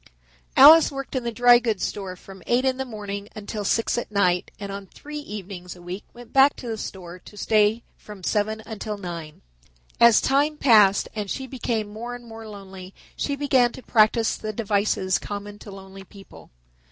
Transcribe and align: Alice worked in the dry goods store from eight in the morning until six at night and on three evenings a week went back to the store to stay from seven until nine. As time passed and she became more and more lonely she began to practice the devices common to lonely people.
Alice 0.57 0.91
worked 0.91 1.15
in 1.15 1.23
the 1.23 1.31
dry 1.31 1.59
goods 1.59 1.83
store 1.83 2.15
from 2.15 2.41
eight 2.47 2.65
in 2.65 2.77
the 2.77 2.85
morning 2.85 3.29
until 3.35 3.63
six 3.63 3.99
at 3.99 4.11
night 4.11 4.49
and 4.59 4.71
on 4.71 4.87
three 4.87 5.19
evenings 5.19 5.75
a 5.75 5.81
week 5.83 6.03
went 6.11 6.33
back 6.33 6.55
to 6.55 6.67
the 6.67 6.75
store 6.75 7.19
to 7.19 7.37
stay 7.37 7.83
from 7.97 8.23
seven 8.23 8.63
until 8.65 8.97
nine. 8.97 9.43
As 9.99 10.19
time 10.19 10.57
passed 10.57 11.07
and 11.13 11.29
she 11.29 11.45
became 11.45 11.87
more 11.93 12.15
and 12.15 12.25
more 12.25 12.47
lonely 12.47 12.95
she 13.15 13.35
began 13.35 13.71
to 13.73 13.83
practice 13.83 14.35
the 14.37 14.51
devices 14.53 15.19
common 15.19 15.59
to 15.59 15.69
lonely 15.69 16.03
people. 16.03 16.49